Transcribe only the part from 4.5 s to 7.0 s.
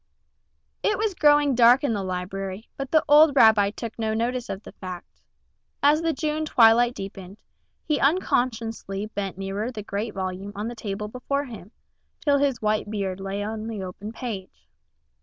the fact. As the June twilight